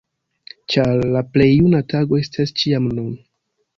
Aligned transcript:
Ĉar 0.75 1.03
"La 1.17 1.21
plej 1.35 1.47
juna 1.49 1.81
tago 1.93 2.21
estas 2.23 2.55
ĉiam 2.63 2.89
nun! 3.01 3.13